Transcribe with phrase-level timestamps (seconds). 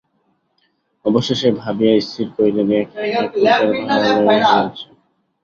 [1.05, 2.79] অবশেষে ভাবিয়া স্থির করিলেন, এ
[2.79, 4.85] একপ্রকার ভালোই হইয়াছে।